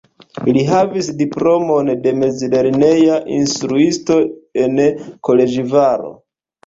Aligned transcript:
Li 0.55 0.61
havigis 0.69 1.09
diplomon 1.19 1.91
de 2.07 2.13
mezlerneja 2.23 3.19
instruisto 3.37 4.19
en 4.67 4.81
Koloĵvaro. 5.29 6.11